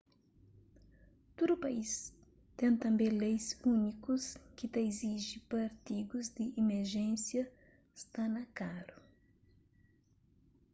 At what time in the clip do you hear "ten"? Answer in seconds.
2.59-2.73